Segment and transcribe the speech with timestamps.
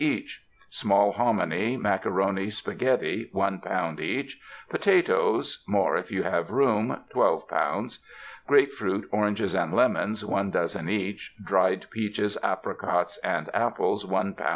[0.03, 3.99] each Small Hominy, Macaroni, Spaghetti 1 lb.
[3.99, 7.99] each Potatoes (More if you have room) 12 lbs.
[8.47, 14.41] Grape Fruit, Oranges and Lemons 1 dozen each Dried peaches, apricots and apples 1 lb.